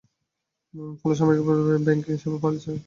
[0.99, 2.71] ফলে সামগ্রিকভাবে ব্যাংকিং সেবা বাড়ছে।